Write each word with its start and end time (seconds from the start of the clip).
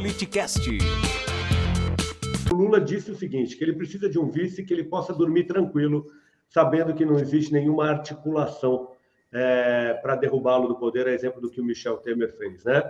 Politicast. 0.00 0.66
O 2.50 2.54
Lula 2.54 2.80
disse 2.80 3.10
o 3.10 3.14
seguinte, 3.14 3.54
que 3.54 3.62
ele 3.62 3.74
precisa 3.74 4.08
de 4.08 4.18
um 4.18 4.30
vice 4.30 4.64
que 4.64 4.72
ele 4.72 4.84
possa 4.84 5.12
dormir 5.12 5.44
tranquilo, 5.44 6.06
sabendo 6.48 6.94
que 6.94 7.04
não 7.04 7.18
existe 7.18 7.52
nenhuma 7.52 7.90
articulação 7.90 8.92
é, 9.30 9.92
para 10.00 10.16
derrubá-lo 10.16 10.68
do 10.68 10.76
poder, 10.76 11.06
a 11.06 11.12
exemplo 11.12 11.38
do 11.38 11.50
que 11.50 11.60
o 11.60 11.64
Michel 11.64 11.98
Temer 11.98 12.34
fez, 12.38 12.64
né? 12.64 12.82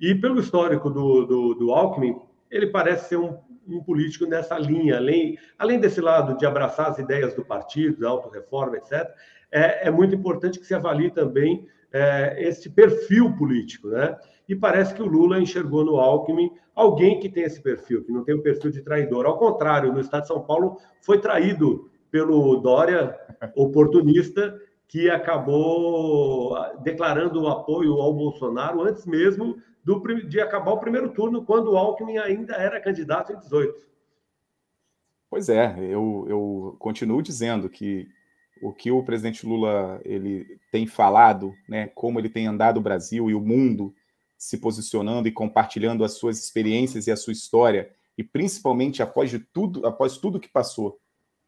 E 0.00 0.12
pelo 0.12 0.40
histórico 0.40 0.90
do, 0.90 1.24
do, 1.24 1.54
do 1.54 1.70
Alckmin, 1.72 2.20
ele 2.50 2.66
parece 2.66 3.10
ser 3.10 3.16
um, 3.18 3.38
um, 3.68 3.80
político 3.80 4.26
nessa 4.26 4.58
linha, 4.58 4.96
além, 4.96 5.38
além 5.56 5.78
desse 5.78 6.00
lado 6.00 6.36
de 6.36 6.44
abraçar 6.44 6.90
as 6.90 6.98
ideias 6.98 7.32
do 7.32 7.44
partido, 7.44 8.00
da 8.00 8.08
autorreforma, 8.08 8.76
etc., 8.76 9.08
é, 9.52 9.86
é 9.86 9.90
muito 9.92 10.16
importante 10.16 10.58
que 10.58 10.66
se 10.66 10.74
avalie 10.74 11.12
também 11.12 11.68
é, 11.96 12.36
esse 12.46 12.68
perfil 12.68 13.34
político, 13.36 13.88
né? 13.88 14.16
E 14.48 14.54
parece 14.54 14.94
que 14.94 15.02
o 15.02 15.06
Lula 15.06 15.40
enxergou 15.40 15.84
no 15.84 15.96
Alckmin 15.96 16.50
alguém 16.74 17.18
que 17.18 17.28
tem 17.28 17.42
esse 17.42 17.60
perfil, 17.60 18.04
que 18.04 18.12
não 18.12 18.22
tem 18.22 18.34
o 18.34 18.42
perfil 18.42 18.70
de 18.70 18.82
traidor. 18.82 19.24
Ao 19.24 19.38
contrário, 19.38 19.92
no 19.92 20.00
Estado 20.00 20.22
de 20.22 20.28
São 20.28 20.42
Paulo 20.42 20.78
foi 21.00 21.18
traído 21.18 21.90
pelo 22.10 22.56
Dória, 22.56 23.18
oportunista, 23.56 24.60
que 24.86 25.10
acabou 25.10 26.54
declarando 26.82 27.42
o 27.42 27.48
apoio 27.48 27.94
ao 27.94 28.14
Bolsonaro 28.14 28.82
antes 28.82 29.04
mesmo 29.04 29.56
do, 29.82 30.00
de 30.28 30.40
acabar 30.40 30.72
o 30.72 30.80
primeiro 30.80 31.08
turno, 31.10 31.44
quando 31.44 31.72
o 31.72 31.76
Alckmin 31.76 32.18
ainda 32.18 32.54
era 32.54 32.80
candidato 32.80 33.32
em 33.32 33.38
18. 33.38 33.74
Pois 35.28 35.48
é, 35.48 35.76
eu, 35.80 36.24
eu 36.28 36.76
continuo 36.78 37.20
dizendo 37.20 37.68
que 37.68 38.08
o 38.62 38.72
que 38.72 38.90
o 38.90 39.02
presidente 39.02 39.46
Lula 39.46 40.00
ele 40.04 40.58
tem 40.72 40.86
falado, 40.86 41.54
né, 41.68 41.88
como 41.88 42.18
ele 42.18 42.28
tem 42.28 42.46
andado 42.46 42.78
o 42.78 42.82
Brasil 42.82 43.30
e 43.30 43.34
o 43.34 43.40
mundo 43.40 43.94
se 44.38 44.58
posicionando 44.58 45.28
e 45.28 45.32
compartilhando 45.32 46.04
as 46.04 46.12
suas 46.12 46.38
experiências 46.38 47.06
e 47.06 47.10
a 47.10 47.16
sua 47.16 47.32
história, 47.32 47.90
e 48.16 48.24
principalmente 48.24 49.02
após 49.02 49.30
de 49.30 49.38
tudo, 49.38 49.86
após 49.86 50.18
tudo 50.18 50.40
que 50.40 50.48
passou 50.48 50.98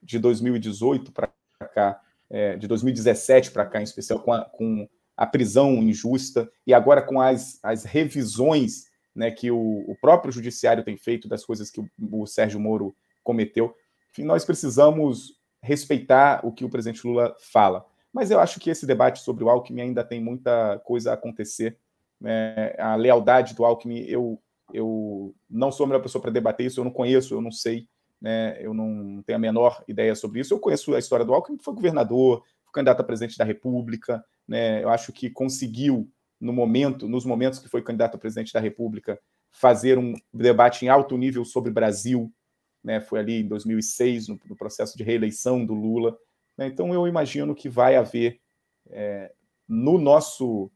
de 0.02 0.18
2018 0.18 1.12
para 1.12 1.30
cá, 1.74 2.00
é, 2.30 2.56
de 2.56 2.66
2017 2.66 3.50
para 3.50 3.66
cá, 3.66 3.80
em 3.80 3.84
especial 3.84 4.20
com 4.20 4.32
a, 4.32 4.44
com 4.44 4.88
a, 5.16 5.26
prisão 5.26 5.74
injusta 5.76 6.50
e 6.66 6.74
agora 6.74 7.02
com 7.02 7.20
as, 7.20 7.58
as 7.62 7.84
revisões 7.84 8.84
né, 9.14 9.30
que 9.30 9.50
o, 9.50 9.84
o 9.88 9.96
próprio 10.00 10.32
judiciário 10.32 10.84
tem 10.84 10.96
feito 10.96 11.26
das 11.26 11.44
coisas 11.44 11.70
que 11.70 11.80
o, 11.80 11.88
o 12.12 12.26
Sérgio 12.26 12.60
Moro 12.60 12.94
cometeu. 13.24 13.74
Enfim, 14.10 14.24
nós 14.24 14.44
precisamos 14.44 15.37
respeitar 15.68 16.40
o 16.42 16.50
que 16.50 16.64
o 16.64 16.70
presidente 16.70 17.06
Lula 17.06 17.36
fala. 17.38 17.84
Mas 18.12 18.30
eu 18.30 18.40
acho 18.40 18.58
que 18.58 18.70
esse 18.70 18.86
debate 18.86 19.20
sobre 19.20 19.44
o 19.44 19.50
Alckmin 19.50 19.82
ainda 19.82 20.02
tem 20.02 20.18
muita 20.18 20.78
coisa 20.78 21.10
a 21.10 21.14
acontecer. 21.14 21.76
Né? 22.18 22.74
A 22.78 22.96
lealdade 22.96 23.54
do 23.54 23.66
Alckmin, 23.66 24.00
eu, 24.08 24.40
eu 24.72 25.34
não 25.48 25.70
sou 25.70 25.84
a 25.84 25.86
melhor 25.86 26.02
pessoa 26.02 26.22
para 26.22 26.30
debater 26.30 26.66
isso, 26.66 26.80
eu 26.80 26.84
não 26.84 26.90
conheço, 26.90 27.34
eu 27.34 27.42
não 27.42 27.52
sei, 27.52 27.86
né? 28.20 28.56
eu 28.60 28.72
não 28.72 29.22
tenho 29.26 29.36
a 29.36 29.40
menor 29.40 29.84
ideia 29.86 30.14
sobre 30.14 30.40
isso. 30.40 30.54
Eu 30.54 30.58
conheço 30.58 30.94
a 30.94 30.98
história 30.98 31.24
do 31.24 31.34
Alckmin, 31.34 31.58
foi 31.58 31.74
governador, 31.74 32.42
foi 32.64 32.72
candidato 32.72 33.00
a 33.00 33.04
presidente 33.04 33.36
da 33.36 33.44
República, 33.44 34.24
né? 34.48 34.82
eu 34.82 34.88
acho 34.88 35.12
que 35.12 35.28
conseguiu, 35.28 36.10
no 36.40 36.52
momento, 36.52 37.06
nos 37.06 37.26
momentos 37.26 37.58
que 37.58 37.68
foi 37.68 37.82
candidato 37.82 38.14
a 38.14 38.18
presidente 38.18 38.54
da 38.54 38.60
República, 38.60 39.20
fazer 39.50 39.98
um 39.98 40.14
debate 40.32 40.86
em 40.86 40.88
alto 40.88 41.16
nível 41.18 41.44
sobre 41.44 41.70
Brasil, 41.70 42.32
né, 42.88 43.02
foi 43.02 43.20
ali 43.20 43.42
em 43.42 43.46
2006, 43.46 44.28
no, 44.28 44.40
no 44.46 44.56
processo 44.56 44.96
de 44.96 45.04
reeleição 45.04 45.62
do 45.62 45.74
Lula. 45.74 46.16
Né, 46.56 46.66
então, 46.68 46.94
eu 46.94 47.06
imagino 47.06 47.54
que 47.54 47.68
vai 47.68 47.96
haver, 47.96 48.40
é, 48.88 49.30
no 49.68 49.98
nosso, 49.98 50.70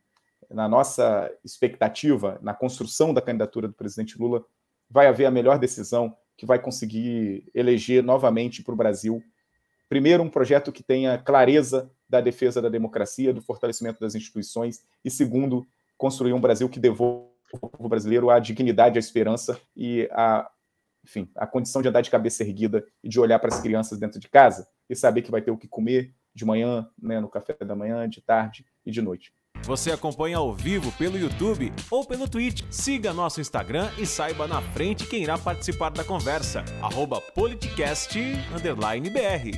na 0.50 0.68
nossa 0.68 1.32
expectativa, 1.42 2.38
na 2.42 2.52
construção 2.52 3.14
da 3.14 3.22
candidatura 3.22 3.66
do 3.66 3.72
presidente 3.72 4.18
Lula, 4.18 4.44
vai 4.90 5.06
haver 5.06 5.24
a 5.24 5.30
melhor 5.30 5.58
decisão 5.58 6.14
que 6.36 6.44
vai 6.44 6.58
conseguir 6.58 7.48
eleger 7.54 8.04
novamente 8.04 8.62
para 8.62 8.74
o 8.74 8.76
Brasil. 8.76 9.22
Primeiro, 9.88 10.22
um 10.22 10.28
projeto 10.28 10.70
que 10.70 10.82
tenha 10.82 11.16
clareza 11.16 11.90
da 12.06 12.20
defesa 12.20 12.60
da 12.60 12.68
democracia, 12.68 13.32
do 13.32 13.40
fortalecimento 13.40 14.00
das 14.00 14.14
instituições, 14.14 14.82
e 15.02 15.10
segundo, 15.10 15.66
construir 15.96 16.34
um 16.34 16.40
Brasil 16.40 16.68
que 16.68 16.78
devolva 16.78 17.32
ao 17.54 17.70
povo 17.70 17.88
brasileiro 17.88 18.28
a 18.28 18.38
dignidade, 18.38 18.98
a 18.98 19.00
esperança 19.00 19.58
e 19.74 20.06
a 20.12 20.50
enfim, 21.04 21.28
a 21.36 21.46
condição 21.46 21.82
de 21.82 21.88
andar 21.88 22.00
de 22.00 22.10
cabeça 22.10 22.42
erguida 22.42 22.84
e 23.02 23.08
de 23.08 23.18
olhar 23.18 23.38
para 23.38 23.54
as 23.54 23.60
crianças 23.60 23.98
dentro 23.98 24.20
de 24.20 24.28
casa 24.28 24.66
e 24.88 24.94
saber 24.94 25.22
que 25.22 25.30
vai 25.30 25.42
ter 25.42 25.50
o 25.50 25.58
que 25.58 25.68
comer 25.68 26.14
de 26.34 26.44
manhã, 26.44 26.88
né, 27.00 27.20
no 27.20 27.28
café 27.28 27.56
da 27.60 27.76
manhã, 27.76 28.08
de 28.08 28.20
tarde 28.20 28.64
e 28.86 28.90
de 28.90 29.02
noite. 29.02 29.32
Você 29.64 29.92
acompanha 29.92 30.38
ao 30.38 30.52
vivo 30.52 30.90
pelo 30.92 31.16
YouTube 31.16 31.72
ou 31.90 32.04
pelo 32.04 32.28
Twitch. 32.28 32.62
Siga 32.68 33.12
nosso 33.12 33.40
Instagram 33.40 33.90
e 33.96 34.04
saiba 34.04 34.48
na 34.48 34.60
frente 34.60 35.06
quem 35.06 35.22
irá 35.22 35.38
participar 35.38 35.90
da 35.90 36.02
conversa. 36.02 36.64
Arroba 36.80 37.20
politicast_br 37.20 39.48